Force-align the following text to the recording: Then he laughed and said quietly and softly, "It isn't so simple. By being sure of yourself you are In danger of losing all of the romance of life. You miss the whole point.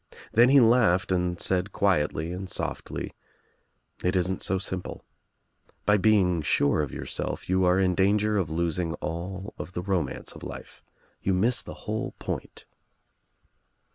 Then 0.33 0.49
he 0.49 0.59
laughed 0.59 1.11
and 1.11 1.39
said 1.39 1.71
quietly 1.73 2.31
and 2.31 2.49
softly, 2.49 3.13
"It 4.03 4.15
isn't 4.15 4.41
so 4.41 4.57
simple. 4.57 5.05
By 5.85 5.97
being 5.97 6.41
sure 6.41 6.81
of 6.81 6.91
yourself 6.91 7.47
you 7.47 7.65
are 7.65 7.79
In 7.79 7.93
danger 7.93 8.35
of 8.39 8.49
losing 8.49 8.93
all 8.93 9.53
of 9.59 9.73
the 9.73 9.83
romance 9.83 10.31
of 10.31 10.41
life. 10.41 10.81
You 11.21 11.35
miss 11.35 11.61
the 11.61 11.75
whole 11.85 12.15
point. 12.17 12.65